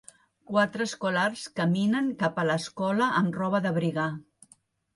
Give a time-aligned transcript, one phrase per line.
[0.51, 4.11] Quatre escolars caminen cap a l'escola amb roba d'abrigar.